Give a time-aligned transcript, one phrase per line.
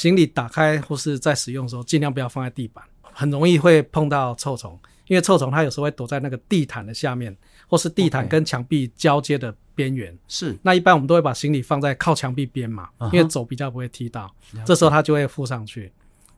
[0.00, 4.78] 行李打开或是在使用的时候，尽量不要放在地板，很容易会碰到臭虫。
[5.08, 7.36] 因为臭虫它有时候会躲在那个地毯的下面，
[7.68, 10.16] 或是地毯跟墙壁交接的边缘。
[10.26, 14.34] 是，那一般我们都会把行李放在靠墙壁边嘛，因为走比较不会踢到。
[14.64, 15.92] 这时候它就会附上去。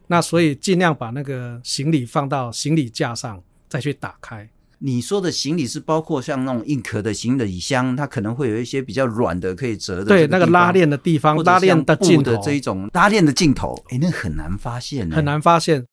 [0.09, 4.49] 那所以尽量把那个行李放到行李架上，再去打开。
[4.85, 10.07] 你说的行李是包括像那种硬壳的行李箱，它可能会有一些比较软的可以折的。
[10.07, 15.85] 对，那个拉链的地方，拉链的尽头的这一种拉链的尽头，哎，那很难发现呢，很难发现。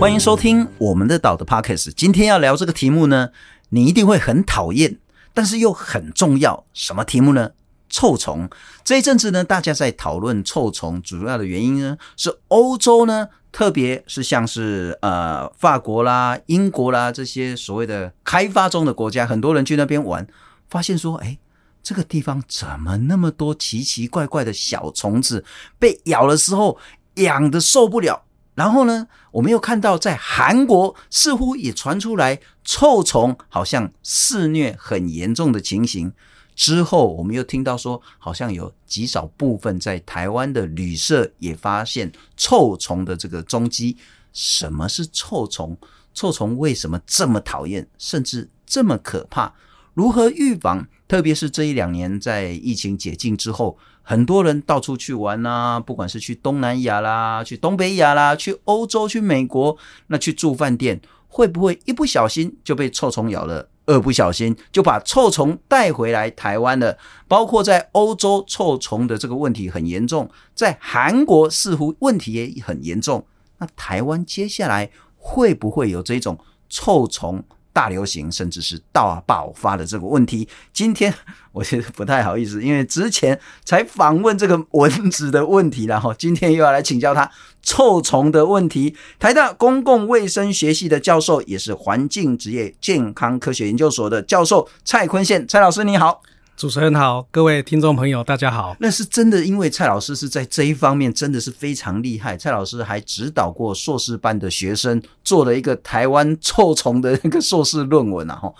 [0.00, 1.92] 欢迎收听我们的岛的 Podcast。
[1.94, 3.28] 今天要聊这个题目呢，
[3.68, 4.96] 你一定会很讨厌，
[5.34, 6.64] 但是又很重要。
[6.72, 7.50] 什么题目呢？
[7.88, 8.48] 臭虫。
[8.84, 20.26] 这一阵子呢，大家在讨论臭虫，主要的原因呢是欧洲呢，特别是像是呃法国啦、英国啦这些所谓的开发中的国家，很多人去那边玩，
[20.68, 21.38] 发现说，哎，
[21.82, 25.44] 这个地方怎么那么多奇奇怪怪的小虫子，
[25.78, 26.78] 被咬的时候
[27.14, 28.24] 痒得受不了。
[28.54, 36.12] 然后呢，我们又看到在韩国似乎也传出来臭虫好像肆虐很严重的情形。
[36.56, 43.96] 之后我们又听到说，好像有极少部分在台湾的旅社也发现臭虫的这个踪迹。
[44.32, 45.76] 什么是臭虫？
[46.12, 49.52] 臭虫为什么这么讨厌，甚至这么可怕？
[49.94, 50.88] 如何预防？
[51.06, 53.78] 特别是这一两年在疫情解禁之后。
[54.08, 59.76] 很多人到处去玩呐，不管是去东南亚啦，去东北亚啦，去欧洲，去美国，
[60.06, 63.68] 那去住饭店，会不会一不小心就被臭虫咬了？
[63.86, 66.98] 二不小心就把臭虫带回来台湾了？
[67.28, 73.24] 包括在欧洲，臭虫的这个问题很严重，在韩国似乎问题也很严重。
[73.58, 76.38] 那台湾接下来会不会有这种
[76.68, 77.42] 臭虫
[77.76, 81.12] 大流行，甚至是大爆发的这个问题，今天
[81.52, 87.30] 我觉得不太好意思，因为之前才访问这个蚊子的问题，然后今天又要来请教他
[87.62, 88.96] 臭虫的问题。
[89.18, 96.22] 台大公共卫生学系的教授，也是环境职业健康科学研究所的教授蔡坤宪，蔡老师你好。
[96.56, 98.74] 主持人好，各位听众朋友，大家好。
[98.80, 102.34] 那是真的，因为蔡老师是在这一方面真的是非常厉害。
[102.34, 108.36] 蔡老师还指导过硕士班的学生，做了一个台湾臭虫的那个硕士论文啊。
[108.36, 108.54] 哈，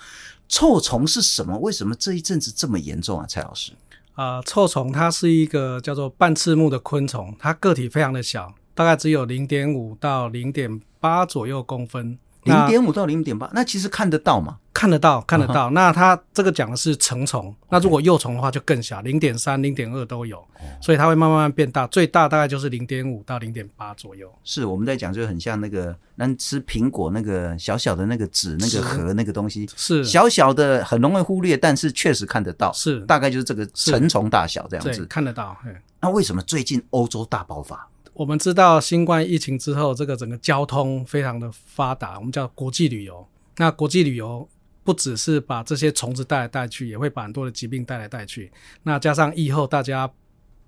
[0.46, 1.56] 臭虫是什么？
[1.56, 3.24] 为什么这一阵子这么严重啊？
[3.26, 3.72] 蔡老师
[4.12, 12.18] 啊、呃，臭虫它是一个叫做半翅目的昆虫，它个体非常的小，大概只有零点五到零点八左右公分。
[12.42, 14.58] 零点五到零点八，那其实看得到吗？
[14.76, 15.68] 看得到，看得到。
[15.68, 15.70] Uh -huh.
[15.70, 20.46] 那它这个讲的是成虫，那如果幼虫的话就更小，零点三、零点二都有，oh.
[20.82, 24.30] 所以它会慢慢变大，最大大概就是零点五到零点八左右。
[24.44, 35.56] 是我们在讲，就很像那个，那吃苹果那个小小的那个籽那个核那个东西，是小小的，很容易忽略，但是确实看得到，是大概就是这个成虫大小这样子，看得到。
[36.02, 37.88] 那为什么最近欧洲大爆发？
[38.12, 43.26] 我们知道新冠疫情之后，这个整个交通非常的发达，我们叫国际旅游。
[43.58, 44.46] 那国际旅游
[44.86, 48.52] 不只是把这些虫子带来带去，也会把很多的疾病带来带去。
[48.84, 50.08] 那加上疫后大家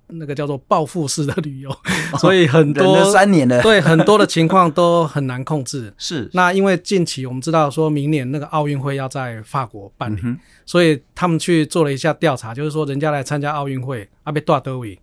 [0.09, 1.71] 那个叫做报复式的旅游，
[2.19, 5.95] 所以很多三年了， 对很多的情况都很难控制。
[5.97, 6.29] 是。
[6.33, 10.37] 那因为近期我们知道说明年那个奥运会要在法国办理，嗯，
[10.67, 14.99] 所以他们去做了一下调查，就是说人家来参加奥运会，阿被多德维。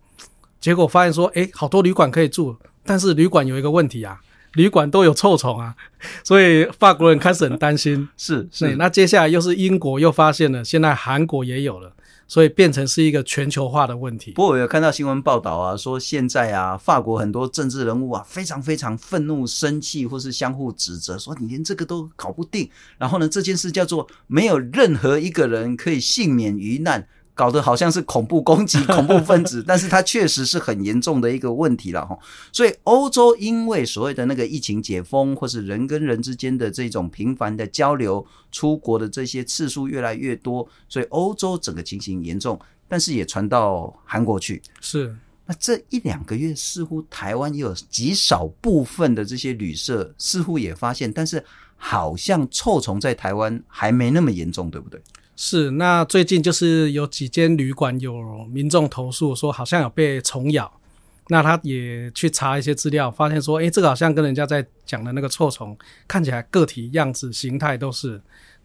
[0.60, 4.20] 结果发现说，哎，好多旅馆可以住，但是旅馆有一个问题啊，
[4.56, 5.74] 旅馆都有臭虫啊，
[6.24, 8.08] 所以法国人开始很担心。
[8.16, 11.92] 是是，那接下来又是英国又发现了，现在韩国也有了，
[12.26, 14.32] 所以变成是一个全球化的问题。
[14.32, 22.68] 不过我有看到新闻报道啊，说现在啊，法国很多政治人物啊，非常非常愤怒、生气，或是相互指责，说你连这个都搞不定。
[22.98, 27.06] 然后呢，这件事叫做没有任何一个人可以幸免于难。
[27.36, 32.18] 搞得好像是恐怖攻击、 恐怖分子，但是它确实是很严重的一个问题了哈。
[32.50, 44.62] 所以欧洲因为所谓的那个疫情解封，或是人跟人之间的这种频繁的交流、出国的这些次数越来越多，所以欧洲整个情形严重，但是也传到韩国去。
[44.80, 51.44] 是，那这一两个月，似乎台湾也有极少部分的这些旅社似乎也发现，但是
[51.76, 54.98] 好像臭虫在台湾还没那么严重，对不对？
[55.38, 60.80] 是，那最近就是有几间旅馆有民众投诉说好像有被虫咬，
[61.28, 65.76] 那他也去查一些资料，发现说，诶，这个好像跟人家在讲的那个臭虫
[66.08, 68.18] 看起来个体样子形态都是，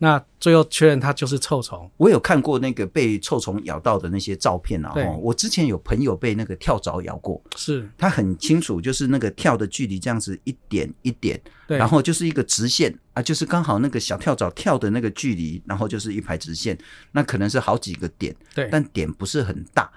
[0.03, 1.87] 那最后确认它就是臭虫。
[1.97, 4.91] 我有看过那个被臭虫咬到的那些照片啊。
[4.95, 16.75] 哦，我之前有朋友被那个跳蚤咬过，是他很清楚，就是那个跳的距离这样子一点一点，对，然后就是一个直线啊，就是刚好那个小跳蚤跳的那个距离，然后就是一排直线，
[17.11, 19.87] 那可能是好几个点，对，但点不是很大。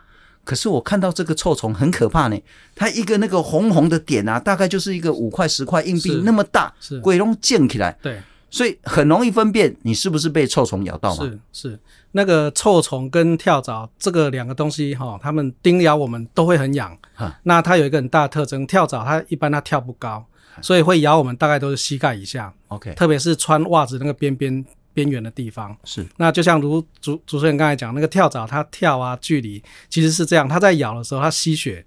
[0.45, 2.39] 可是我看到这个臭虫很可怕呢，
[2.75, 8.21] 它一个那个红红的点啊，大概就是一个五块十块硬币那么大，是鬼龙溅起来，对。
[8.55, 11.25] 所以很容易分辨你是不是被臭虫咬到嘛？
[11.25, 11.79] 是是，
[12.13, 16.97] 那个臭虫跟跳蚤这个两个东西哈，它们叮咬我们都会很痒。
[17.43, 20.25] 那它有一个很大的特征，跳蚤它一般它跳不高，
[20.63, 22.55] 所以会咬我们大概都是膝盖以下。
[22.69, 25.77] OK，特别是穿袜子那个边边边缘的地方。
[25.83, 26.07] 是。
[26.17, 29.61] 那就像如主主持人刚才讲，那个跳蚤它跳啊，距离
[29.91, 31.85] 其实是这样，它在咬的时候它吸血，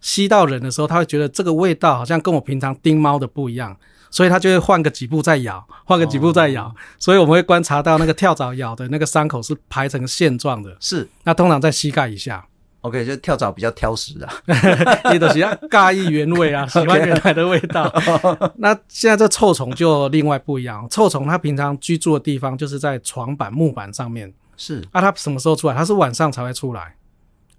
[0.00, 3.76] 吸到人的时候，它会觉得这个味道好像跟我平常叮猫的不一样。
[4.10, 10.76] 所以它就会换个几步再咬，换个几步再咬，哦，所以我们会观察到那个跳蚤咬的那个伤口是排成线状的。
[10.80, 12.44] 是，那通常在膝盖以下。
[12.82, 14.32] OK，就跳蚤比较挑食啊，
[15.12, 17.92] 你都喜欢尬意原味啊， 喜欢原来的味道。
[18.56, 24.32] 那现在这臭虫就另外不一样，臭虫它平常居住的地方就是在床板、木板上面。
[24.56, 25.74] 是，啊，它什么时候出来？
[25.74, 26.94] 它是晚上才会出来。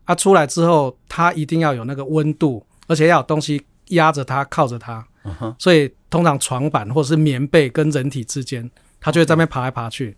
[0.06, 5.06] 它、啊、出来之后，它一定要有那个温度，而且要有东西压着它，靠着它。
[5.30, 5.56] Uh -huh.
[5.60, 10.18] 所以通常床板或者是棉被跟人体之间，它就会在那边爬来爬去.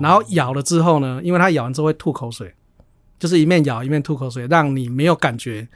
[0.00, 2.54] 然后咬了之后呢，因为它咬完之后会吐口水，
[3.18, 5.66] 就是一面咬一面吐口水，让你没有感觉，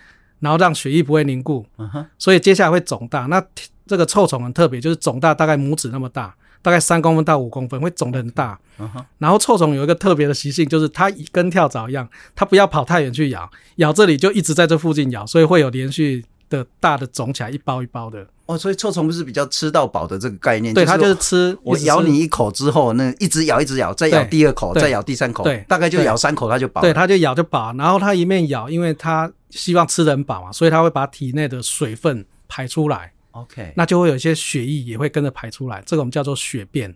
[0.41, 1.65] 然后让血液不会凝固。
[1.77, 2.07] Uh -huh.
[2.19, 3.27] 所以接下来会肿大。
[3.27, 3.43] 那
[3.87, 8.59] 这个臭虫很特别，就是肿大大概拇指那么大，大概三公分到五公分，会肿得很大。
[8.79, 9.05] Uh -huh.
[9.19, 18.27] 然后臭虫有一个特别的习性，就是它跟跳蚤一样，它不要跑太远去咬，咬这里就一直在这附近咬，所以会有连续的大的肿起来一包一包的。
[18.51, 20.75] 哦，所以臭虫不是比较吃到饱的这个概念？
[20.75, 21.57] 对，它就是吃。
[21.63, 26.81] 我咬你一口之后，那一直咬，一直咬，再咬第二口，再咬第三口，对，大概就咬三口，它就饱。
[26.81, 27.73] 对，它就咬就饱。
[27.75, 33.13] 然后它一面咬，因为它希望吃的很饱嘛，所以它会把体内的水分排出来。
[33.33, 36.93] OK，那就会有一些血液也会跟着排出来，这个我们叫做血便。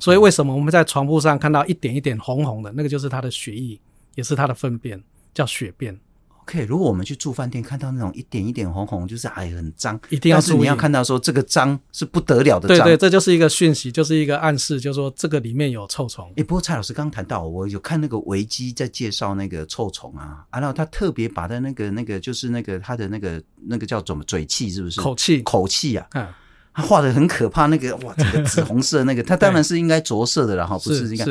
[0.00, 3.78] 所以为什么我们在床铺上看到一点一点红红的，那个就是它的血液，
[4.14, 5.00] 也是它的粪便，
[5.32, 5.98] 叫血便。
[6.42, 10.60] OK，如果我们去住饭店，看到那种一点一点红红，就是哎很脏，一定要注意。
[10.60, 16.32] 你要看到说这个脏是不得了的脏，对对，这就是一个讯息，就是一个暗示，就是说这个里面有臭虫。
[16.36, 25.00] 哎，不过蔡老师刚谈到，我有看那个维基在介绍那个臭虫啊，啊，然后他特别把他那个那个就是那个他的那个那个叫怎么嘴气是不是？
[25.00, 26.26] 口气口气啊，嗯，
[26.74, 31.24] 他画的很可怕，那个哇，这个紫红色那个，他 当然是应该着色的，然后不是应该。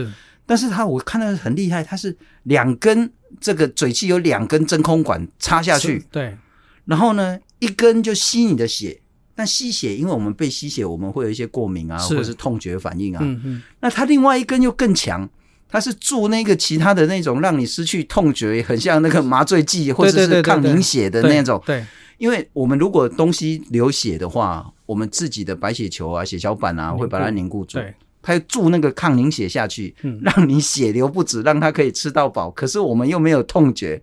[0.50, 3.08] 但是它我看到很厉害，它是两根
[3.40, 6.36] 这个嘴器有两根真空管插下去，对，
[6.86, 9.00] 然后呢一根就吸你的血，
[9.36, 15.30] 但吸血，因为我们被吸血，我们会有一些过敏啊，或者是痛觉反应啊，嗯嗯，那它另外一根又更强，
[15.68, 21.86] 它是注那个其他的那种让你失去痛觉，很像那个麻醉剂或者是抗凝血的那种，对，
[22.18, 27.78] 因为我们如果东西流血的话，我们自己的白血球啊、血小板啊会把它凝固住。
[27.78, 27.94] 对。
[28.22, 32.52] 他要注那个抗凝血下去，让你血流不止，让他可以吃到饱。
[32.52, 34.02] 可是我们又没有痛觉，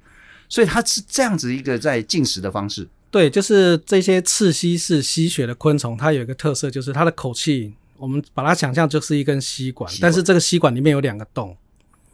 [0.48, 2.88] 所以它是这样子一个在进食的方式。
[3.10, 11.56] 对，就是这些刺吸式吸血的昆虫，它有一个特色，就是它的口气，我们把它想象就是一根吸管，吸管，但是这个吸管里面有两个洞，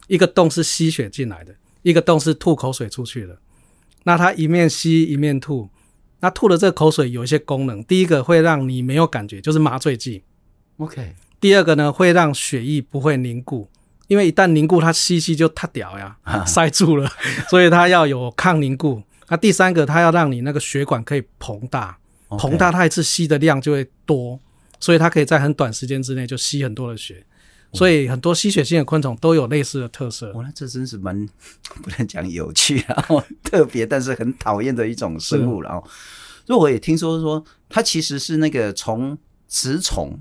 [0.07, 3.39] 一个洞是吸血进来的，一个洞是吐口水出去的。
[4.05, 5.69] 那它一面吸一面吐，
[6.21, 10.23] 那吐的这个口水有一些功能，第一个会让你没有感觉，就是麻醉剂。
[10.77, 11.15] OK。
[11.43, 13.69] 第二个呢，会让血液不会凝固，
[14.07, 16.17] 因为一旦凝固，它吸吸就塌掉呀，
[16.47, 17.11] 塞住了，
[17.51, 19.03] 所以它要有抗凝固。
[19.29, 24.39] 那第三个，它要让你那个血管可以膨大，膨大，它一次吸的量就会多，
[24.79, 27.27] 所以它可以在很短时间之内就吸很多的血。
[27.73, 30.33] 所以很多吸血性的昆虫都有类似的特色。
[30.35, 31.27] 哇，那这真是蛮
[31.83, 35.61] 不能讲有趣，然后特别，但是很讨厌的一种生物。
[35.61, 35.83] 了哦，
[36.47, 40.21] 所以我也听说说，它其实是那个从雌虫。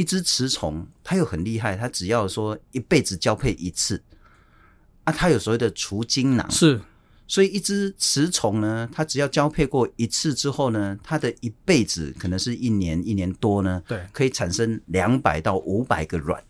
[0.00, 4.02] 一只雌虫，它又很厉害，它只要说一辈子交配一次
[5.04, 6.80] 啊，它有所谓的除精囊，是，
[7.26, 16.42] 所以一只雌虫呢，它只要交配过一次之后呢，它的一辈子可能是一年一年多呢，对，可以产生两百到五百个卵，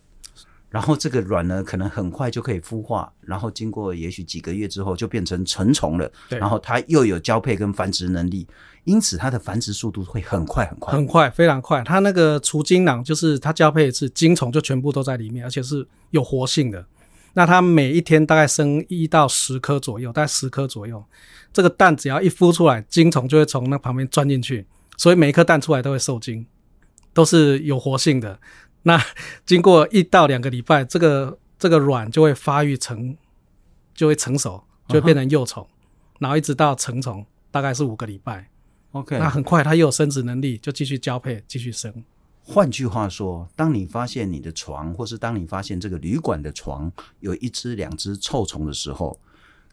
[0.69, 8.47] 然后这个卵呢，可能很快就可以孵化，然后经过也许几个月之后就变成成虫了，对，然后它又有交配跟繁殖能力。
[8.85, 11.83] 因此，它的繁殖速度会很快很快，很快，非常快。
[11.83, 16.85] 它那个除精囊就是它交配一次，精虫就全部都在里面，而且是有活性的。
[17.35, 21.05] 那它每一天大概生一到十颗左右，大概十颗左右。
[21.53, 26.47] 这个蛋只要一孵出来，精虫就会从那旁边钻进去，所以每一颗蛋出来都会受精，
[27.13, 28.41] 都是有活性的。
[28.83, 29.01] 那
[29.45, 33.17] 经过一到两个礼拜，这个这个卵就会发育成，
[33.95, 35.65] 就会成熟，就会变成幼虫
[36.19, 38.49] 然后一直到成虫，大概是五个礼拜。
[38.93, 41.93] OK，那很快它又有生殖能力，就继续交配，继续生。
[42.43, 49.17] 换句话说，当你发现你的床，或是当你发现这个旅馆的床有一只、两只臭虫的时候，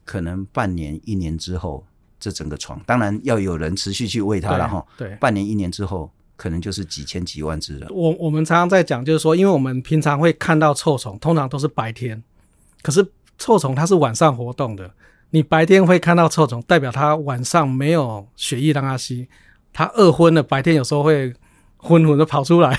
[0.06, 1.84] 可能半年、一年之后，
[2.20, 4.86] 这整个床当然要有人持续去喂它了哈。
[4.96, 7.88] 对，半年、一年之后，可能就是几千、几万只了。
[7.90, 12.22] 我我们常常在讲，就是说，因为我们平常会看到臭虫，通常都是白天，
[12.84, 13.04] 可是
[13.40, 14.94] 臭虫它是晚上活动的。
[15.30, 19.28] 你白天会看到臭虫，代表它晚上没有血液让它吸，
[19.72, 21.34] 它饿昏了，白天有时候会。
[21.80, 22.78] 昏昏的跑出来.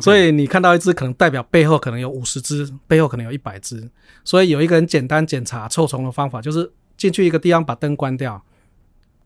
[0.00, 3.88] 所以你看到一只，可能代表背后可能有五十只，背后可能有一百只。
[4.24, 8.42] 所以有一个很简单检查臭虫的方法，就是进去一个地方把灯关掉，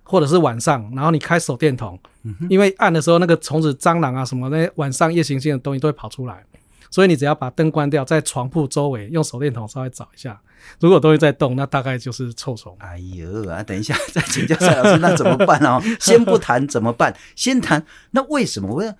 [0.02, 6.44] 或者是晚上，然后你开手电筒，嗯、因为暗的时候那个虫子、蟑螂啊什么那些，晚上夜行性的东西都会跑出来。
[6.90, 10.40] 所以你只要把灯关掉，在床铺周围用手电筒稍微找一下，
[10.80, 12.76] 如果东西在动，那大概就是臭虫。
[12.78, 15.82] 哎呦啊，等一下再请教蔡老师，那怎么办 哦？
[16.00, 18.94] 先不谈怎么办，先谈那为什么我要？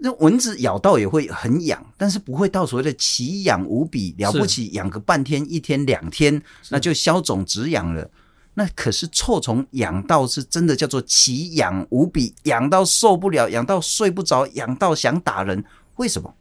[0.00, 8.10] 那蚊子咬到也会很痒，但是不会到所谓的奇痒无比了不起，痒个半天、一天、两天，那就消肿止痒了。
[8.54, 15.62] 那可是臭虫痒到是真的叫做奇痒无比，痒到受不了，痒到睡不着，痒到想打人。
[15.96, 16.34] 为什么？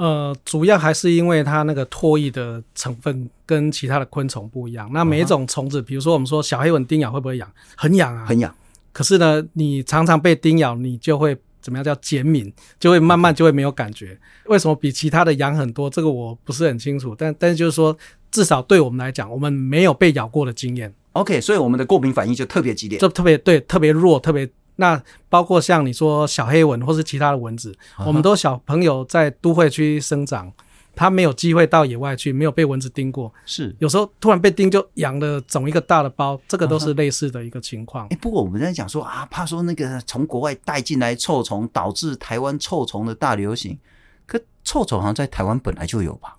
[0.00, 4.88] 呃，主要还是因为它那个唾液的成分跟其他的昆虫不一样。
[4.94, 7.46] 那每一种虫子，比如说我们说小黑蚊叮咬会不会痒？
[7.76, 8.54] 很痒啊，很痒。
[8.92, 11.36] 可是呢，你常常被叮咬，你就会。
[11.62, 12.50] 怎么样叫减敏？
[12.78, 14.18] 就会慢慢就会没有感觉。
[14.46, 15.90] 为什么比其他的痒很多？
[15.90, 17.14] 这个我不是很清楚。
[17.14, 17.94] 但但是就是说，
[18.30, 20.90] 至少对我们来讲，我们没有被咬过的经验。
[21.12, 24.48] OK，所以我们的过敏反应就特别激烈，就特别对，特别弱，特别。
[24.80, 30.50] 那包括像你说小黑蚊或是其他的蚊子，我们都小朋友在都会区生长。
[30.92, 38.06] 他没有机会到野外去，没有被蚊子叮过，是有时候突然被叮就痒的肿一个大的包，这个都是类似的一个情况。
[38.08, 43.78] 哎、uh 不过我们在讲说啊，怕说那个从国外带进来臭虫导致台湾臭虫的大流行，
[44.26, 46.36] 可臭虫好像在台湾本来就有吧？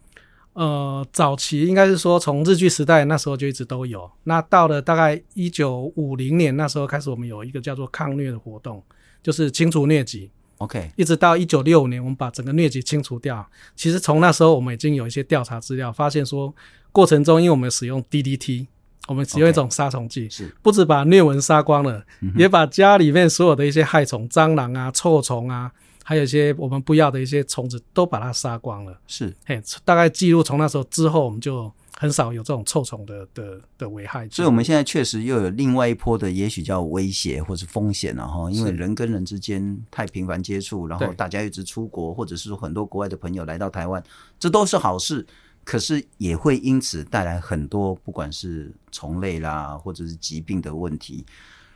[0.54, 8.84] 呃，早期应该是说从日据时代那时候就一直都有，那到了大概一九五零年那时候开始，我们有一个叫做抗疟的活动，
[9.24, 10.30] 就是清除疟疾。
[10.58, 13.44] OK，一直到一九六五年，我们把整个疟疾清除掉。
[13.76, 16.54] 其实从那时候，我们已经有一些调查资料，发现说
[16.92, 18.68] 过程中，因为我们使用 DDT，
[19.08, 25.72] 我们使用一种杀虫剂，是、不止把疟蚊杀光了、嗯，也把家里面所有的一些害虫、蟑螂啊、臭虫啊，
[26.12, 29.00] 还有一些我们不要的一些虫子，都把它杀光了。
[29.08, 31.72] 是，嘿，大概记录从那时候之后，我们就。
[31.98, 38.50] 很少有这种臭虫的的的危害，所以我们现在确实又有另外一波的，也许叫威胁或是风险了哈。
[38.50, 44.04] 因为人跟人之间太频繁接触，然后大家一直出国，或者是说很多国外的朋友来到台湾，
[44.40, 45.24] 这都是好事。
[45.64, 51.24] 可是也会因此带来很多不管是虫类啦，或者是疾病的问题。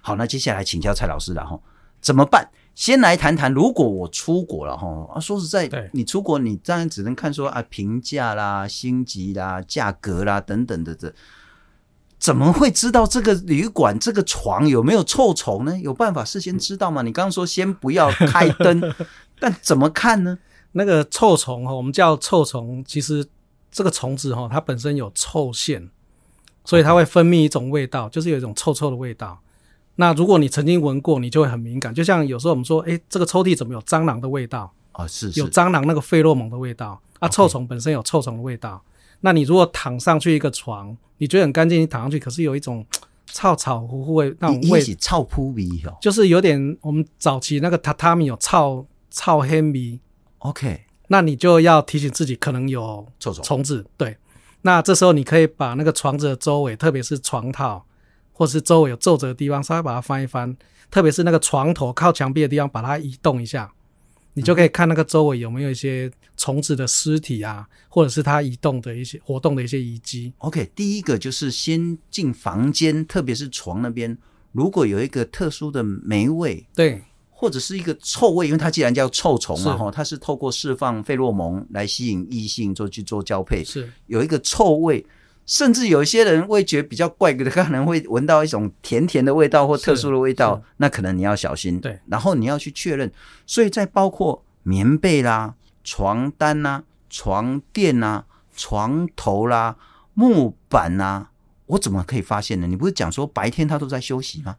[0.02, 1.60] 好，那接下来请教蔡老师了哈，
[2.02, 2.50] 怎么办？
[2.76, 11.14] 先来谈谈，如果我出国了哈啊，说实在，你出国你当然只能看说啊评价啦、星级啦、价格啦等等的这，
[12.20, 15.80] 怎么会知道这个旅馆这个床有没有臭虫呢？
[15.80, 17.02] 有办法事先知道吗？
[17.02, 18.94] 你刚刚说先不要开灯，
[19.40, 20.38] 但怎么看呢？
[20.74, 23.26] 那个臭虫哈，我们叫臭虫，其实
[23.72, 25.90] 这个虫子哈，它本身有臭腺，
[26.66, 29.40] 所以它会分泌一种味道，就是有一种臭臭的味道。
[29.98, 31.94] 那如果你曾经闻过，你就会很敏感。
[31.94, 35.08] 就像有时候我们说，诶，这个抽屉怎么有蟑螂的味道啊？
[35.08, 37.30] 是，是有蟑螂那个费洛蒙的味道啊。
[37.30, 38.84] 臭虫本身有臭虫的味道。
[39.22, 42.86] 那你如果躺上去一个床，你觉得很干净，你躺上去，可是有一种
[43.28, 50.02] 臭草糊糊味那种味，臭扑鼻哦，就是有点我们早期那个榻榻米有臭臭黑米。
[50.40, 53.86] OK，那你就要提醒自己可能有臭虫虫子。
[53.96, 54.18] 对，
[54.64, 57.86] 那这时候你可以把那个床子的周围，特别是床套。
[58.38, 60.54] 或是周围有皱褶的地方，稍微把它翻一翻，
[60.92, 63.72] 特别是那个床头靠墙壁的地方，把它移动一下，
[64.34, 70.34] 你就可以看那个周围有没有一些虫子的尸体啊，或者是它移动的一些活动的一些遗迹。
[70.40, 74.18] OK，第一个就是先进房间，特别是床那边，
[74.52, 85.06] 如果有一个特殊的霉味，对，或者是一个臭味，因为它既然叫臭虫嘛，哈，它是透过释放费洛蒙来吸引异性做去做交配，是有一个臭味。
[85.46, 91.80] 甚至有一些人味觉比较怪的，可能会闻到一种甜甜的味道或特殊的味道，那可能你要小心。
[91.80, 93.12] 对，然后你要去确认。
[93.46, 98.26] 所以在包括棉被啦、床单呐、床垫呐、
[98.56, 99.78] 床头啦、
[100.14, 101.28] 木板呐，
[101.68, 102.66] 我怎么可以发现呢？
[102.66, 104.56] 你不是讲说白天他都在休息吗？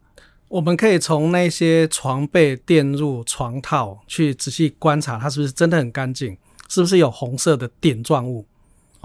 [0.49, 6.37] 我们可以从那些床被垫入床套去仔细观察，它是不是真的很干净。
[6.69, 8.45] 是不是有红色的点状物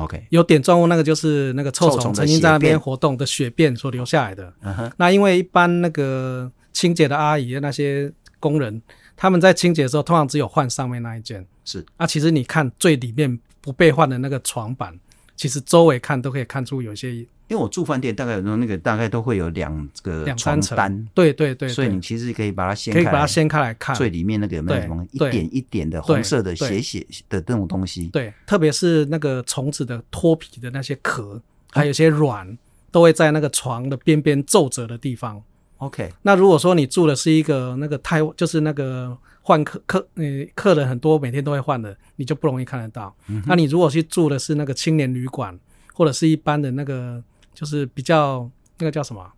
[0.03, 4.53] ？OK，有点状物，那个就是那个臭虫曾经在那边活动的血便所留下来的。
[4.61, 8.81] 嗯哼，那因为一般那个清洁的阿姨那些工人，
[9.15, 11.45] 他们在清洁的时候，通常只有换上面那一件。
[11.63, 14.97] 是啊，其实你看最里面不被换的那个床板，
[15.41, 17.15] 其实周围看都可以看出有些。
[17.15, 28.07] 因为我住饭店，大概有时候那个大概都会有两个两三床单，对对对，所以你其实可以把它掀开，可以把它掀开来看，最里面那个有没有什么一点一点的红色的血血的这种东西？
[28.09, 32.55] 对，特别是那个虫子的脱皮的那些壳，还有一些卵，
[32.91, 35.41] 都会在那个床的边边皱褶的地方。
[35.79, 40.23] OK，那如果说你住的是一个那个太，就是那个换客客呃
[40.55, 43.15] 客人很多，每天都会换的，你就不容易看得到。
[43.27, 45.59] 嗯、那你如果去住的是那个青年旅馆，
[45.93, 47.23] 或者是一般的那个。
[47.53, 49.29] 就是比较那个叫什么，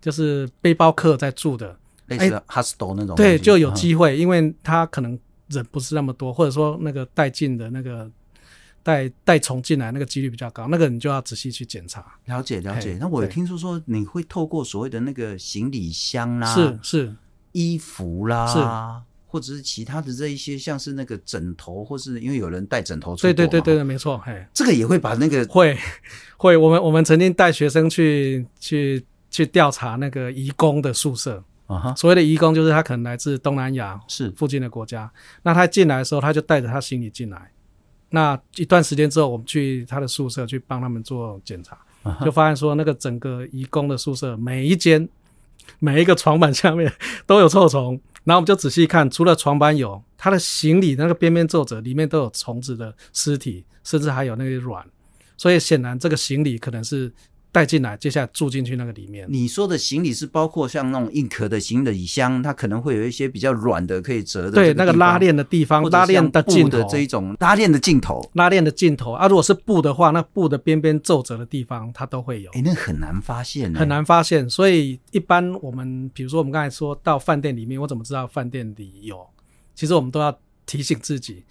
[0.00, 3.14] 就是背包客在住的，类似 hostel 那种。
[3.14, 5.16] 对，就有机会，因为他可能
[5.48, 8.10] 人不是那么多，或者说那个带进的那个
[8.82, 12.04] 带带虫进来那个几率比较高，那个你就要仔细去检查。
[12.24, 12.96] 了解了解。
[12.98, 17.14] 那我有听说说你会透过所谓的那个行李箱啦，是是
[17.52, 18.58] 衣服啦，是。
[19.30, 25.76] 或者是其他的这一些，像是那个枕头，或是因为有人带枕头出对对对对，没错，嘿，这个也会把那个会
[26.38, 34.30] 会，我们我们曾经带学生去去去调查那个移工的宿舍啊哈，所谓的移工就是他可能来自东南亚是。
[34.30, 37.52] 附近的国家，那他进来的时候他就带着他行李进来，
[38.08, 41.76] 那一段时间之后我们去他的宿舍去帮他们做检查，
[42.24, 45.06] 就发现说那个整个移工的宿舍每一间
[45.78, 46.90] 每一个床板下面
[47.26, 48.00] 都有臭虫。
[48.28, 54.86] 然后我们就仔细看，除了床板有，他的行李那个边边皱褶里面都有虫子的尸体，甚至还有那些卵，
[55.38, 57.10] 所以显然这个行李可能是
[57.50, 59.26] 带进来，接下来住进去那个里面。
[59.30, 72.50] 你说的行李是包括像那种硬壳的行李箱，它可能会有一些比较软的可以折的，对，那个拉链的地方，拉链的尽头这一种拉链的尽头，拉链的尽头啊，如果是布的话，那布的边边皱褶的地方它都会有。
[72.52, 74.48] 哎，那很难发现，很难发现。
[74.48, 79.26] 所以一般我们比如说我们刚才说到饭店里面，我怎么知道饭店里有？
[79.74, 80.36] 其实我们都要
[80.66, 81.44] 提醒自己，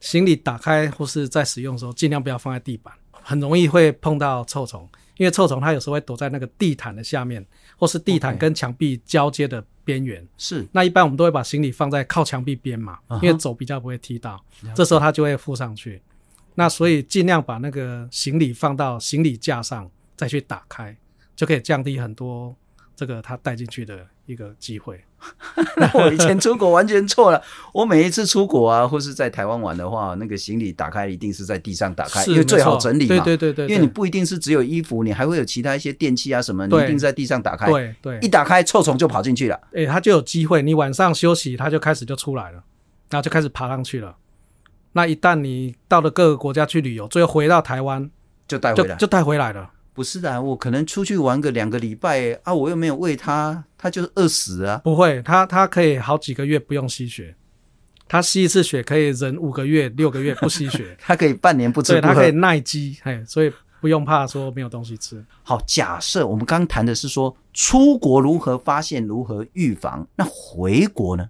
[0.00, 2.94] 行李打开或是在使用的时候，尽量不要放在地板，
[3.28, 4.88] 很容易会碰到臭虫。
[5.18, 7.44] 因为臭虫它有时候会躲在那个地毯的下面，
[7.76, 10.26] 或是地毯跟墙壁交接的边缘。
[10.38, 14.40] 是，那一般我们都会把行李放在靠墙壁边嘛，因为走比较不会踢到，
[14.76, 16.00] 这时候它就会附上去。
[16.54, 20.96] 那所以尽量把那个行李放到行李架上，再去打开，
[21.34, 22.56] 就可以降低很多
[22.94, 25.02] 这个它带进去的一个机会。
[25.94, 27.42] 我以前出国完全错了。
[27.72, 33.24] 我每一次出国啊，或是在台湾玩的话，那个行李打开一定是在地上打开，因为最好整理嘛。
[33.24, 37.66] 对对对对，因为你不一定是只有衣服，你还会有其他一些电器啊什么，你一定在地上打开。
[37.66, 39.60] 对对，一打开臭虫就跑进去了。
[39.74, 40.62] 哎，它就有机会。
[40.62, 42.62] 你晚上休息，它就开始就出来了，
[43.10, 44.16] 然后就开始爬上去了。
[44.92, 48.10] 那一旦你到了各个国家去旅游，最后回到台湾，
[48.46, 49.70] 就带回来，就带回来了。
[49.98, 54.80] 不是的，我可能出去玩个两个礼拜啊，我又没有喂它，它就是饿死啊。
[54.84, 57.34] 不会，它它可以好几个月不用吸血，
[58.06, 65.20] 它吸一次血可以忍五个月、六个月不吸血， 它可以半年不吃不，对，它可以耐饥，嘿，所以不用怕说没有东西吃。
[65.42, 71.28] 好，假设我们刚刚谈的是说出国如何发现、如何预防，那回国呢？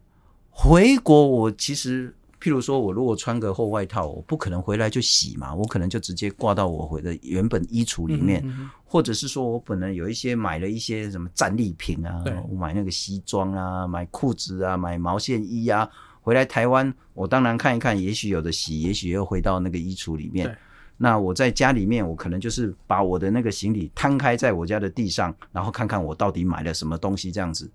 [0.51, 2.15] 回国我其实。
[2.41, 15.89] 譬如说，我如果穿个厚外套，我不可能回来就洗嘛，我可能就直接挂到我回的原本衣橱里面，嗯嗯、或者是说我本来有一些买了一些什么战利品啊，我买那个西装啊，买裤子啊，买毛线衣啊，
[16.21, 20.57] 回来台湾，我当然看一看，也许有的洗，也许又回到那个衣橱里面。
[21.01, 27.71] 那我在家里面，我可能就是把我的那个行李摊开在我家的地上，然后看看我到底买了什么东西，这样子，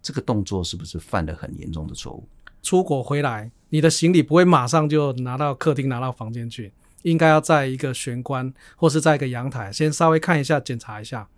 [0.00, 2.24] 这个动作是不是犯了很严重的错误？
[2.62, 11.28] 出国回来，你的行李不会马上就拿到客厅、拿到房间去，应该要在一个玄关或是在一个阳台，先稍微看一下、检查一下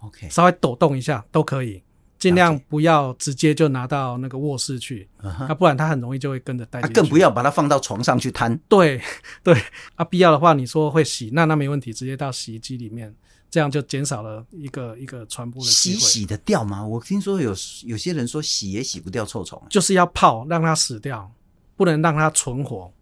[0.00, 1.82] ，OK，稍微抖动一下都可以，
[2.18, 5.44] 尽量不要直接就拿到那个卧室去，那、uh huh.
[5.46, 6.94] 啊、不然它很容易就会跟着带进去。
[6.94, 8.58] 更不要把它放到床上去摊。
[8.68, 9.00] 对
[9.42, 9.54] 对，
[9.96, 13.14] 啊，必要的话，你说会洗，那那没问题，直接到洗衣机里面。
[13.50, 15.98] 这样就减少了一个一个传播的机会。
[15.98, 16.86] 洗洗得掉吗？
[16.86, 21.30] 我听说有有些人说洗也洗不掉臭虫，就是要泡让它死掉，
[21.76, 22.92] 不能让它存活。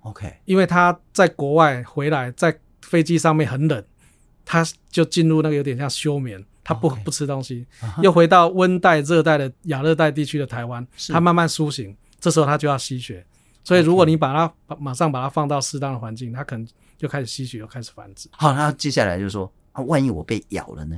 [0.00, 3.84] OK，因为它在国外回来，在飞机上面很冷，
[4.44, 7.02] 它就进入那个有点像休眠，它不 Okay.
[7.02, 8.02] 不吃东西，uh huh.
[8.04, 13.26] 又回到温带、热带的亚热带地区的台湾，是它慢慢苏醒，这时候它就要吸血。
[13.64, 14.78] 所以如果你把它 Okay.
[14.78, 16.64] 马上把它放到适当的环境，它可能
[16.96, 18.28] 就开始吸血，又开始繁殖。
[18.30, 19.52] 好，那接下来就是说。
[19.76, 20.96] 啊，万一我被咬了呢？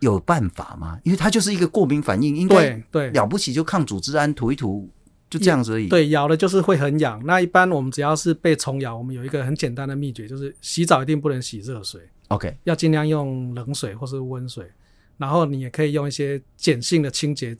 [0.00, 0.98] 有办法吗？
[1.02, 4.88] 因为它就是一个过敏反应，应该对对了不起就抗组织胺涂一涂
[5.30, 5.88] 就这样子而已。
[5.88, 7.20] 对，咬了就是会很痒。
[7.24, 14.70] 那一般我们只要是被虫咬，我们有一个很简单的秘诀，就是洗澡一定不能洗热水，OK，要尽量用冷水或是温水。
[15.16, 17.56] 然后你也可以用一些碱性的清洁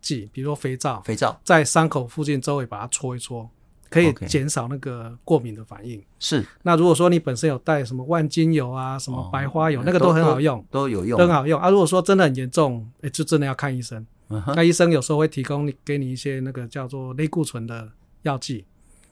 [0.00, 3.50] 剂，比如说肥皂，肥皂在伤口附近周围把它搓一搓，
[3.90, 6.02] 可以减少那个过敏的反应。
[6.18, 6.42] 是。
[6.62, 11.68] 那如果说你本身有带什么万金油啊、什么白花油，哦、那个都很好用，都，都有用，都很好用啊。
[11.68, 14.06] 如果说真的很严重，诶就真的要看医生。
[14.28, 14.54] Uh huh.
[14.54, 17.90] 那医生有时候会提供你给你一些那个叫做类固醇的
[18.22, 18.64] 药剂，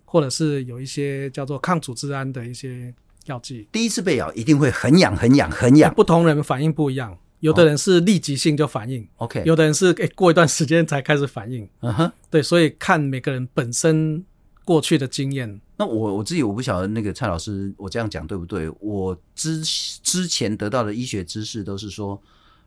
[0.05, 2.95] 或者是有一些叫做抗组织胺的一些
[3.27, 3.67] 药剂。
[3.73, 7.19] 第一次被咬一定会很痒、很痒、很痒，不同人反应不一样。
[7.41, 12.13] 有的人是立即性就反应，OK，有的人是诶过一段时间才开始反应，嗯哼、uh，huh.
[12.31, 14.25] 对，所以看每个人本身
[14.69, 15.59] 过去的经验。
[15.79, 18.71] 那我我自己我不晓得那个蔡老师，我这样讲对不对？
[18.81, 19.63] 我之
[20.03, 22.21] 之前得到的医学知识都是说，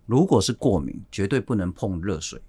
[0.07, 2.41] 如果是过敏，绝对不能碰热水。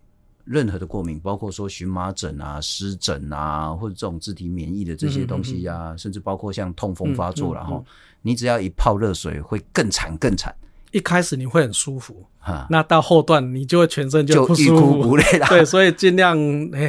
[0.46, 7.86] 任何的过敏，包括说荨麻疹啊、湿疹啊，或者这种自体免疫的这些东西呀、啊，嗯嗯嗯甚至包括像痛风发作，然后、嗯嗯嗯、
[8.22, 10.54] 你只要一泡热水，会更惨更惨。
[10.92, 15.16] 一开始你会很舒服，哈，那到后段你就会全身就不舒服。
[15.48, 16.36] 对，所以尽量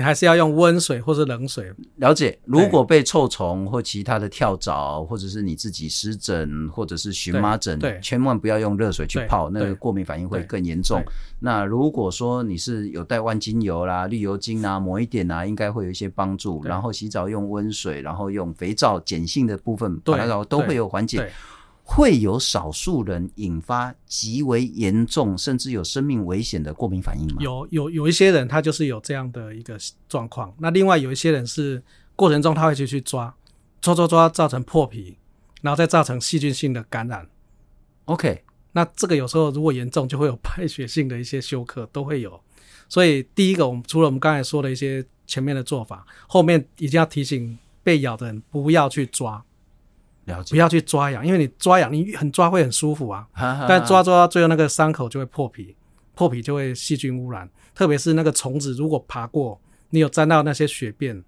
[0.04, 1.74] 还是要用温水或是冷水。
[1.96, 11.02] 了解，如果被臭虫或其他的跳蚤，或者是你自己湿疹或者是荨麻疹，对，千万不要用热水去泡，那个过敏反应会更严重。
[11.40, 16.62] 那如果说你是有带万金油啦、绿油精啊，抹一点啊，应该会有一些帮助。
[16.66, 21.32] 然后洗澡用温水，然后用肥皂碱性的部分，对，都会有缓解。
[21.86, 27.36] 会有少数人引发极为严重，甚至有生命危险的过敏反应吗？
[27.42, 30.56] 有有有一些人他就是有这样的一个状况。
[30.58, 31.84] 那另外有一些人是
[32.16, 33.36] 过程中他会去去抓，
[33.82, 35.18] 抓抓抓造成破皮，
[35.62, 37.28] 然后再造成细菌性的感染。
[38.06, 42.42] OK，那这个有时候如果严重，就会有败血性的一些休克都会有。
[42.88, 49.44] 所以第一个，我们除了我们刚才说的一些前面的做法，后面一定要提醒被咬的人不要去抓。
[50.26, 53.28] 了解，不要去抓痒，因为你抓痒，你很抓会很舒服啊。
[53.34, 55.76] 哈哈哈，但抓抓到最后那个伤口就会破皮，
[56.16, 57.50] 破皮就会细菌污染。
[57.76, 59.60] 特别是那个虫子如果爬过，
[59.90, 61.24] 你有沾到那些血便，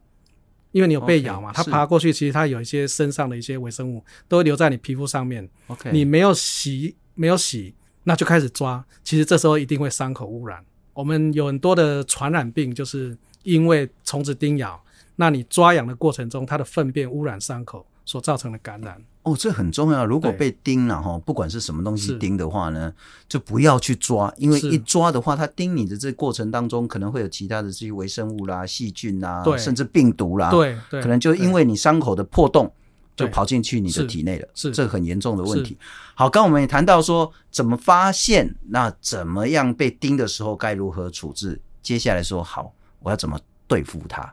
[0.71, 5.49] 因为你有被咬嘛，Okay, 它爬过去，其实它有一些身上的一些微生物都会留在你皮肤上面。
[5.67, 10.63] OK，你没有洗，没有洗，那就开始抓，其实这时候一定会伤口污染。
[10.93, 14.81] 我们有很多的传染病，就是因为虫子叮咬，
[15.15, 17.85] 那你抓痒的过程中，它的粪便污染伤口。
[18.05, 20.05] 所造成的感染哦，这很重要。
[20.05, 22.93] 如果被叮了哈，不管是什么东西叮的话呢，
[23.27, 32.71] 就不要去抓，因为一抓的话，它叮你的这过程当中，可能会有其他的这些微生物啦、细菌啦，甚至病毒啦，对，对可能就因为你伤口的破洞，
[33.15, 35.75] 就跑进去你的体内了，是这很严重的问题。
[36.13, 41.59] 好，刚我们也谈到说怎么发现，那怎么样被叮的时候该如何处置？
[41.81, 44.31] 接下来说好，我要怎么对付它？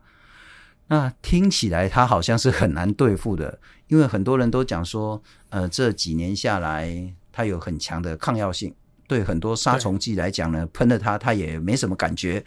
[0.89, 8.75] 那听起来它好像是很难对付的，因为很多人都讲说，呃，这几年下来它有很强的抗药性，
[9.07, 12.45] 对很多杀虫剂来讲呢，喷了它它也没什么感觉。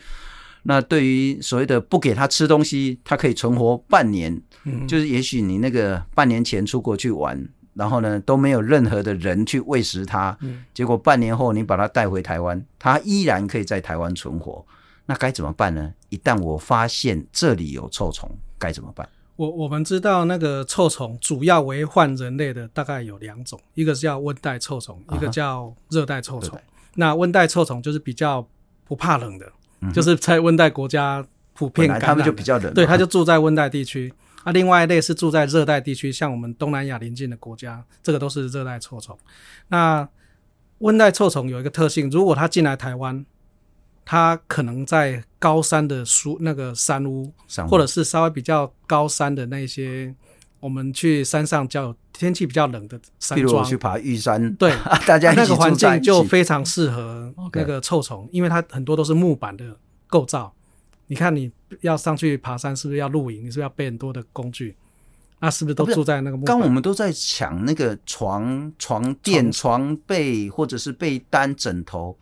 [0.64, 14.66] 那对于所谓的不给它吃东西，它可以存活半年，嗯，就是也许你那个半年前出国去玩，然后呢都没有任何的人去喂食它，嗯，结果半年后你把它带回台湾，它依然可以在台湾存活。
[15.08, 15.94] 那该怎么办呢？
[16.16, 19.08] 一旦我发现这里有臭虫，该怎么办？
[19.36, 26.58] 我我们知道那个臭虫主要为患人类的大概有两种，一个是叫温带臭虫，一个叫热带臭虫。
[26.58, 26.62] Uh.
[26.94, 28.48] 那温带臭虫就是比较
[28.86, 29.52] 不怕冷的，
[29.82, 34.14] 嗯、就是在温带国家普遍感染，他们就比较冷，对，它就住在温带地区。
[34.46, 39.20] 啊，另外一类是住在热带地区，像我们东南亚邻近的国家，这个都是热带臭虫。
[39.68, 40.08] 那
[40.78, 43.26] 温带臭虫有一个特性，如果它进来台湾。
[44.06, 50.14] 它可能在高山的树那个山屋，山屋或者是稍微比较高山的那些，
[50.60, 54.72] 我们去山上叫天气比较冷的山庄，比如去爬玉山，对，
[55.08, 60.54] 大家那个环境就非常适合那个臭虫.因为它很多都是木板的构造。
[61.08, 63.46] 你看你要上去爬山，是不是要露营？
[63.46, 64.76] 你是不是要背很多的工具？
[65.40, 66.56] 那是不是都住在那个木板？
[66.56, 72.16] 刚我们都在抢那个床、床垫、床被，或者是被单、枕头。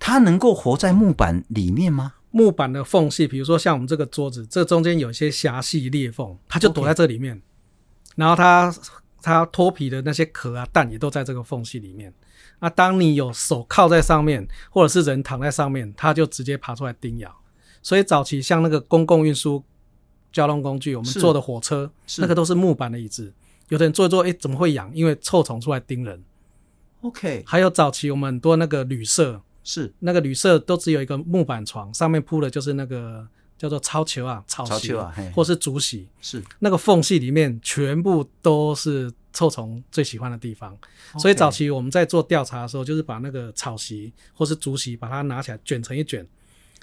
[0.00, 2.14] 它能够活在木板里面吗？
[2.32, 7.36] 木板的缝隙，比如说像我们这个桌子，这中间有一些狭细裂缝，它就躲在这里面。
[7.36, 7.40] Okay.
[8.16, 8.74] 然后它
[9.20, 12.12] 它脱皮的那些壳啊蛋也都在这个缝隙里面。
[12.60, 17.34] 那当你有手靠在上面，或者是人躺在上面，它就直接爬出来叮咬。
[17.82, 19.62] 所以早期像那个公共运输
[20.32, 23.32] 交通工具，我们坐的火车，那个都是木板的椅子。
[23.68, 24.90] 有的人坐一坐，哎，怎么会痒？
[24.94, 26.22] 因为臭虫出来叮人。
[27.02, 27.42] OK。
[27.46, 29.42] 还有早期我们很多那个旅社。
[29.64, 29.92] 是。
[30.00, 33.26] 那个旅社都只有一个木板床，上面铺的就是那个
[33.58, 36.42] 叫做超球啊，草席啊，或是竹席，是。
[36.58, 40.76] 那个缝隙里面全部都是臭虫最喜欢的地方。
[41.18, 46.26] 所以早期我们在做调查的时候，就是把那个草席或是竹席，把它拿起来卷成一卷，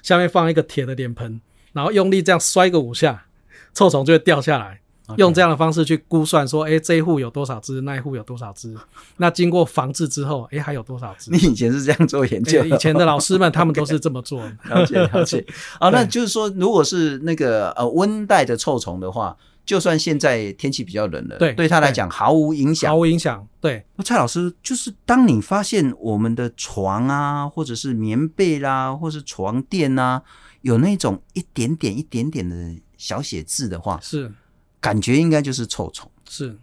[0.02, 1.40] 下面放一个铁的脸盆，
[1.72, 3.26] 然后用力这样摔个五下，
[3.74, 4.80] 臭虫就会掉下来。
[5.16, 8.74] 用这样的方式去估算说，哎，这一户有多少只，那一户有多少只？
[9.16, 11.30] 那经过防治之后，哎，还有多少只？
[11.30, 12.62] 你以前是这样做研究？
[12.64, 14.42] 以前的老师们 他们都是这么做。
[14.64, 15.44] 了解了 解。
[15.80, 23.46] 啊，那就是说，如果是那个呃温带的臭虫的话，就算现在天气比较冷了，对，对他来讲毫无影响，毫无影响。
[23.60, 23.84] 对。
[23.96, 30.22] 那蔡老师，就是当你发现我们的床啊，或者是棉被啦，或是床垫啊，
[30.62, 32.56] 有那种一点点、一点点的
[32.96, 34.32] 小写字的话，是。
[34.80, 36.56] 感觉应该就是臭虫，是。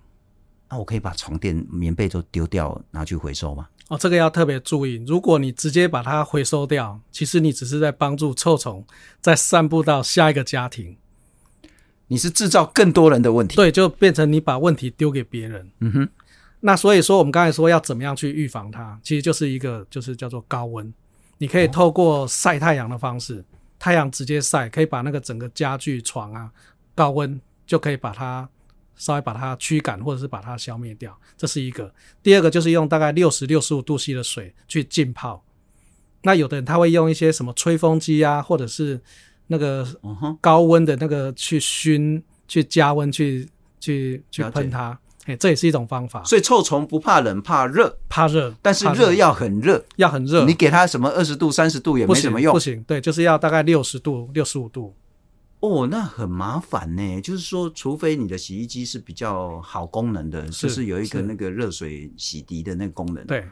[0.70, 3.68] 那我可以把床垫、棉被都丢掉，拿去回收吗？
[3.88, 5.04] 哦，这个要特别注意。
[5.06, 8.84] 如果你直接把它回收掉，其实你只是在帮助臭虫
[9.22, 10.98] 再散布到下一个家庭，
[12.08, 13.56] 你是制造更多人的问题。
[13.56, 15.70] 对，就变成你把问题丢给别人。
[15.82, 16.10] 嗯哼。
[16.62, 20.92] 那所以说，我们刚才说要怎么样去预防它，其实就是一个就是叫做高温。
[21.38, 23.46] 你可以透过晒太阳的方式，哦、
[23.78, 26.50] 太阳直接晒，可以把那个整个家具、床啊
[26.96, 27.40] 高温。
[27.66, 28.48] 就可以把它
[28.96, 31.94] 稍微把它驱赶，或者是把它消灭掉，这是一个。
[32.24, 35.44] 第二个就是用大概六十六十五度 C 的水去浸泡。
[36.24, 39.00] 那有的人他会用一些什么吹风机啊，或者是
[39.48, 39.86] 那个
[40.42, 43.48] 高温的那个去熏、去加温、去
[43.80, 44.98] 去去喷它。
[45.26, 46.24] 哎，这也是一种方法。
[46.24, 50.46] 所以臭虫不怕冷，怕热，怕热，但是热要很热，要很热。
[50.46, 52.84] 你给它什么二十度、三十度也没什么用，不行，不行。
[52.84, 54.96] 对，就是要大概六十度、六十五度。
[55.68, 57.22] 哦，那很麻烦呢。
[57.22, 63.46] 就是说，除非你的洗衣机是比较好功能的，是就是有一个那个热水洗涤的那个功能，对，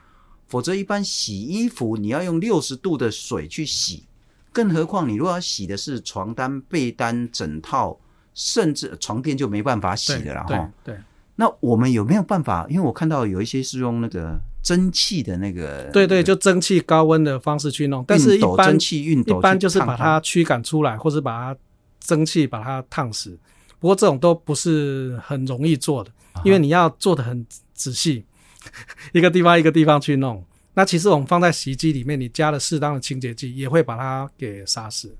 [0.48, 4.04] 否则一般洗衣服你要用六十度的水去洗，
[4.52, 8.00] 更何况你如果要洗的是床单、被单、枕套，
[8.34, 10.72] 甚至床垫就没办法洗的了哈。
[10.84, 10.98] 对，
[11.36, 12.66] 那我们有没有办法？
[12.70, 21.60] 因为我看到有一些是用那个蒸汽的那个，对对，就蒸汽高温的方式去弄，但是一般蒸汽熨斗一般就是把它驱赶出来，或者把它。
[22.04, 23.40] 蒸汽把它烫死，
[23.80, 26.12] 不过这种都不是很容易做的，
[26.44, 28.26] 因为你要做的很仔细，
[29.14, 30.44] 一个地方一个地方去弄。
[30.74, 35.16] 那其实我们放在洗衣机里面，你加了适当的清洁剂，也会把它给杀死。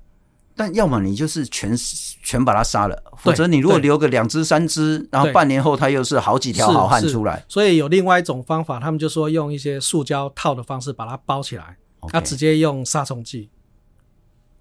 [0.56, 1.76] 但要么你就是全
[2.22, 7.44] 全把它杀了，否则你如果留个两只三只，然后半年后它又是好几条好汉出来。
[7.48, 11.76] 所以有另外一种方法，他们就说用一些塑胶套的方式把它包起来，
[12.08, 12.24] 它、okay.
[12.24, 13.50] 直接用杀虫剂。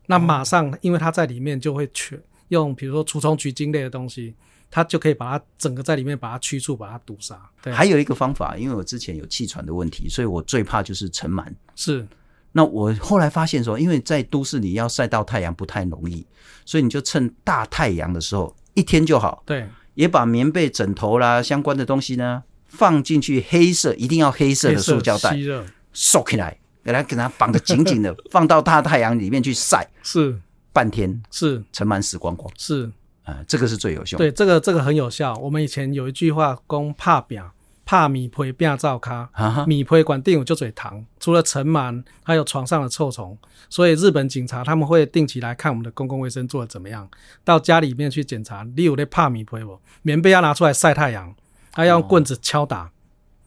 [0.08, 4.36] 那马上，因为它在里面就会全用，比如说除虫菊精类的东西，
[4.70, 7.40] 它就可以把它整个在里面把它驱除，把它毒杀。
[7.62, 11.46] 对，还有一个方法，因为我之前有气喘的问题，所以我最怕就是尘螨。
[11.76, 12.06] 是，
[12.52, 16.26] 那我后来发现说，因为在都市里要晒到太阳不太容易，
[16.66, 19.42] 所以你就趁大太阳的时候一天就好。
[19.46, 26.58] 对，也把棉被、枕头啦相关的东西呢放进去，黑色一定要黑色的塑胶袋，吸热收起来。
[26.84, 30.38] 给它给它绑得紧紧的，放到大太阳里面去晒， 是
[30.72, 32.86] 半天，是尘螨死光光，是
[33.24, 34.18] 啊、呃，这个是最有效。
[34.18, 35.34] 对，这个这个很有效。
[35.36, 37.42] 我们以前有一句话，讲怕病，
[37.86, 39.30] 怕米胚变灶咖，
[39.66, 41.06] 米胚管定有就嘴糖。
[41.20, 43.38] 除了尘螨，还有床上的臭虫，
[43.70, 47.10] 所以日本警察他们会定期来看我们的公共卫生做得怎么样，
[47.46, 48.66] 到家里面去检查。
[48.76, 49.80] 你有那怕米胚不？
[50.02, 51.34] 棉被要拿出来晒太阳，
[51.72, 52.92] 还要用棍子敲打。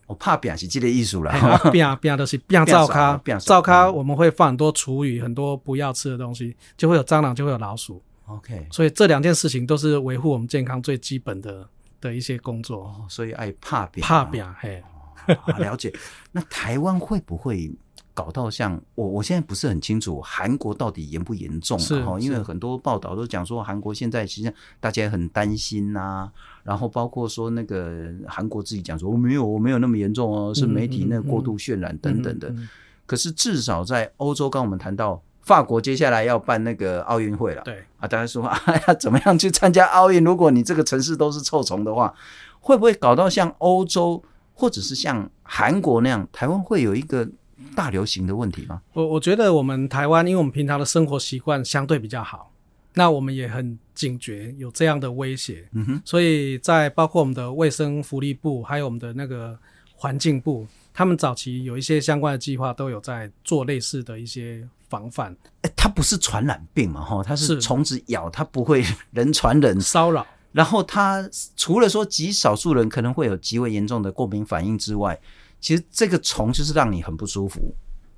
[0.06, 1.32] 哦我怕变是这个艺术了，
[1.72, 8.00] 变变都是变灶咖，灶咖我们会放很多厨余，很多不要吃的东西，就会有蟑螂，就会有老鼠。
[8.26, 11.68] OK，所以这两件事情都是维护我们健康最基本的
[12.00, 12.84] 的一些工作。
[12.84, 14.82] 哦、所以爱怕变，怕变嘿、
[15.26, 15.92] 哦，了解。
[16.32, 17.70] 那台湾会不会？
[18.16, 26.32] 搞到像我，我现在不是很清楚韩国到底严不严重，然后因为很多报道都讲说韩国现在实际上大家也很担心呐、啊，
[26.64, 32.48] 然后包括说那个韩国自己讲说我没有我没有那么严重哦，是媒体那过度渲染等等的。
[32.48, 32.68] 嗯嗯嗯、
[33.04, 40.24] 可是至少在欧洲，刚我们谈到法国接下来要办那个奥运会了，对啊，大家说啊要怎么样去参加奥运？
[40.24, 42.14] 如果你这个城市都是臭虫的话，
[42.60, 44.22] 会不会搞到像欧洲
[44.54, 47.28] 或者是像韩国那样，台湾会有一个？
[47.74, 48.82] 大流行的问题吗？
[48.92, 52.52] 我我觉得我们台湾，因为我们平常的生活习惯相对比较好，
[52.94, 55.66] 那我们也很警觉有这样的威胁。
[55.72, 59.58] 嗯哼，所以在包括我们的卫生福利部，还有我们的那个
[59.94, 65.34] 环境部，他们早期有一些相关的计划，都有在做类似的一些防范。
[65.62, 67.02] 哎，它不是传染病嘛？
[67.02, 70.26] 哈，它是虫子咬，它不会人传人骚扰。
[70.52, 75.18] 然后它除了说极少数人可能会有极为严重的过敏反应之外。
[75.66, 77.74] 其实这个虫就是让你很不舒服，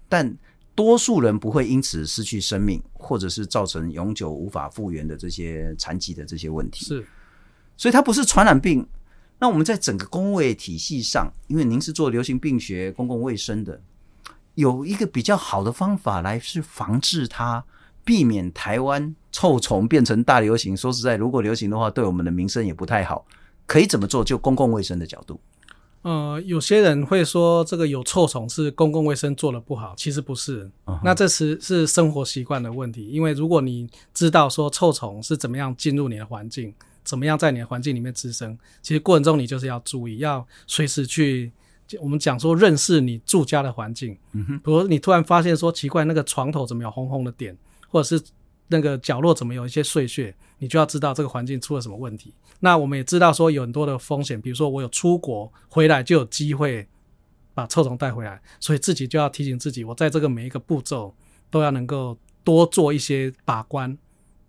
[0.07, 0.37] 但
[0.75, 6.85] 多数人不会因此失去生命，或者是造成永久无法复原的这些残疾的这些问题。
[6.85, 7.07] 是，
[7.75, 8.87] 所以它不是传染病。
[9.39, 13.81] 那我们在整个公卫体系上，因为您是做流行病学、公共卫生的，
[14.55, 17.65] 有一个比较好的方法来去防治它，
[18.05, 20.77] 避免台湾臭虫变成大流行。
[20.77, 23.27] 说实在，如果流行的话，对我们的民生也不太好。
[23.65, 24.23] 可以怎么做？
[24.23, 25.41] 就公共卫生的角度。
[26.03, 30.65] 呃，有些人会说这个有臭虫是公共卫生做的不好，其实不是。
[30.85, 31.01] Uh huh.
[31.03, 33.09] 那这是是生活习惯的问题。
[33.09, 41.51] 因为如果你知道说臭虫是怎么样进入你的环境，怎么样在你的环境里面滋生，其实过程中你就是要注意，要随时去
[42.01, 44.17] 我们讲说认识你住家的环境。
[44.33, 44.59] 嗯哼、uh，huh.
[44.59, 47.57] 比如你突然发现说奇怪，那个床头怎么有红红的点，
[47.89, 48.23] 或者是
[48.69, 52.33] 那个角落怎么有一些碎屑，你就要知道这个环境出了什么问题。
[52.61, 56.87] 那我们也知道说有很多的风险，比如说我有出国回来就有机会
[57.55, 61.15] 把臭虫带回来，所以自己就要提醒自己，我在这个每一个步骤
[61.51, 63.97] 都要能够多做一些把关，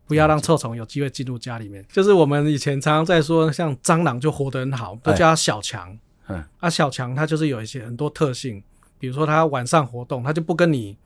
[0.08, 1.86] 不要让臭虫有机会进入家里面。
[1.92, 5.98] 就是我们以前常常在说，像蟑螂就活得很好，都叫它小强。
[6.28, 8.64] 嗯，啊，小强它就是有一些很多特性，
[8.98, 10.98] 比如说它晚上活动，它就不跟你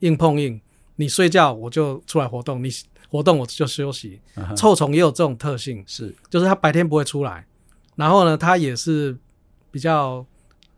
[0.00, 0.60] 硬碰硬，
[0.96, 2.68] 你睡觉我就出来活动，你。
[3.14, 4.20] 活动我就休息，
[4.56, 6.12] 臭虫也有这种特性，是。
[6.28, 7.46] 就是它白天不会出来，
[7.94, 9.16] 然后呢，它也是
[9.70, 10.26] 比较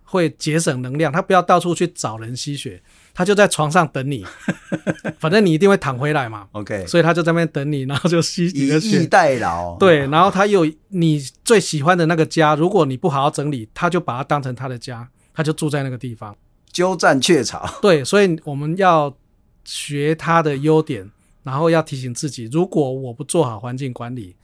[0.04, 2.82] 会节省能量，它不要到处去找人吸血，
[3.14, 4.22] 它就在床上等你，
[5.18, 16.36] 反正你一定会躺回来嘛，OK，所以它就在那边等你，然后就吸你的血，以逸待劳，对，然后它有你最喜欢的那个家，如果你不好好整理，它就把它当成它的家，它就住在那个地方，
[16.70, 19.16] 鸠占鹊巢，对，所以我们要
[19.64, 21.10] 学它的优点。
[21.46, 24.34] 然后要提醒自己，如果我不做好环境管理.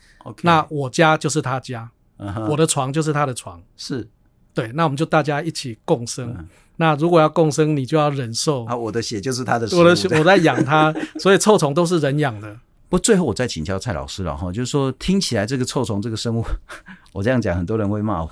[0.43, 2.47] 那我家就是他家，uh huh.
[2.49, 4.09] 我的床就是他的床，是
[4.55, 4.71] 对。
[4.75, 6.33] 那我们就大家一起共生。
[6.33, 6.45] Uh huh.
[6.77, 12.57] 那如果要共生，你就要忍受啊，我的血就是他的血，我的血我在养他， 所以臭虫都是人养的。
[12.89, 16.45] 不，最后我再请教蔡老师了哈，就是说听起来这个臭虫这个生物，
[17.13, 18.31] 我这样讲很多人会骂我。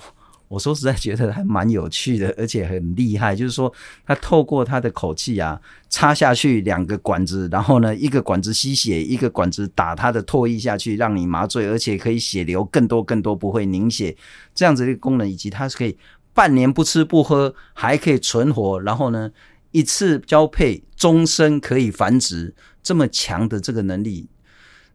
[0.51, 3.33] 我说实在觉得还蛮有趣的，而且很厉害。
[3.33, 3.73] 就是说，
[4.05, 5.57] 它透过它的口气啊，
[5.89, 14.13] 插下去两个管子，然后呢，一个管子吸血，一个管子打它的唾液下去，让你麻醉，而且可以血流更多更多，不会凝血。
[14.53, 15.97] 这样子的功能，以及它是可以
[16.33, 19.31] 半年不吃不喝，还可以存活，然后呢，
[19.71, 24.27] 一次交配，终身可以繁殖，这么强的这个能力。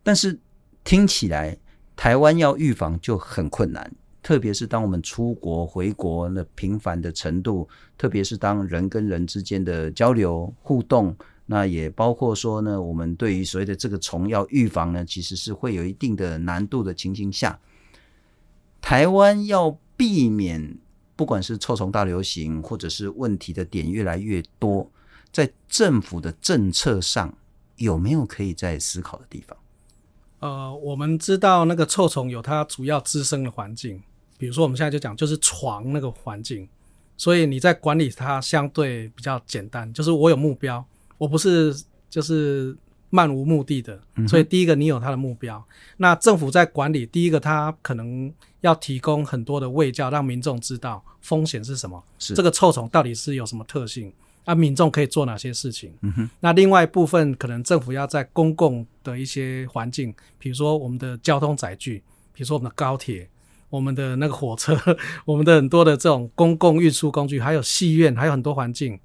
[0.02, 0.38] 但是
[0.84, 1.56] 听起来，
[1.96, 3.90] 台湾要预防就很困难。
[4.26, 11.14] 特别是当我们出国回国那频繁的程度，特别是当人跟人之间的交流互动，
[11.46, 17.56] 那也包括说呢，我们对于所谓的这个虫要预防呢，其实是会有一定的难度的情形下，
[18.80, 20.76] 台湾要避免
[21.14, 24.90] 不管是臭虫大流行，或者是问题的点越来越多，
[25.30, 27.32] 在政府的政策上
[27.76, 29.56] 有没有可以再思考的地方？
[30.40, 34.02] 呃，我们知道那个臭虫有它主要滋生的环境。
[34.38, 36.68] 比如说，我们现在就讲，就是床那个环境，
[37.16, 39.90] 所以你在管理它相对比较简单。
[39.92, 40.84] 就是我有目标，
[41.16, 41.74] 我不是
[42.10, 42.76] 就是
[43.08, 43.98] 漫无目的的。
[44.28, 45.64] 所以第一个，你有它的目标。
[45.96, 54.12] 那政府在管理，第一个，它可能要提供很多的卫教，让民众知道风险是什么，是这个臭虫到底是有什么特性，
[54.44, 55.94] 那民众可以做哪些事情。
[56.02, 56.30] 嗯哼。
[56.40, 62.02] 那另外一部分，可能政府要在公共的一些环境，比如说我们的交通载具，
[62.34, 63.26] 比如说我们的高铁。
[63.76, 64.74] 我们的那个火车，
[65.26, 68.98] 我们的很多的这种公共运输工具，还有戏院，还有很多环境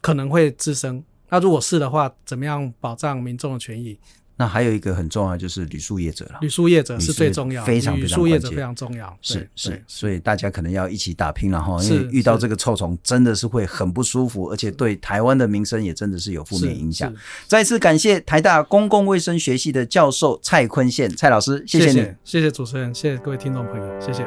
[0.00, 1.04] 可能会滋生。
[1.28, 3.98] 那如果是的话，怎么样保障民众的权益？
[4.36, 6.38] 那还有一个很重要，就是旅宿业者了。
[6.42, 9.16] 旅宿业者是最重要，非常旅宿业者非常重要。
[9.22, 17.12] 是是，所以大家可能要一起打拼了哈，因为遇到这个臭虫真的是会很不舒服，而且对台湾的民生也真的是有负面影响。
[17.46, 24.22] 再次感谢台大公共卫生学系的教授蔡坤宪蔡老师，谢谢你，谢谢主持人，谢谢各位听众朋友，谢谢。